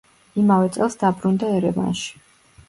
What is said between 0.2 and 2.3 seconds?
იმავე წელს დაბრუნდა ერევანში.